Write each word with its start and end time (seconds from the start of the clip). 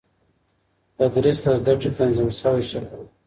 تدريس 0.99 1.37
د 1.43 1.45
زده 1.59 1.73
کړي 1.79 1.89
تنظيم 1.99 2.29
سوی 2.41 2.63
شکل 2.71 2.91
دی. 2.99 3.07